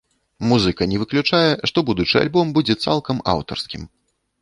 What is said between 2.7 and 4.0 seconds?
цалкам аўтарскім.